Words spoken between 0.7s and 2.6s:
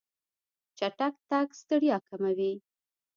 چټک تګ ستړیا کموي.